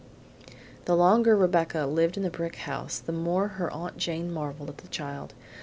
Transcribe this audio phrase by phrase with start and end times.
[0.85, 4.79] The longer Rebecca lived in the brick house the more her Aunt Jane marveled at
[4.79, 5.35] the child.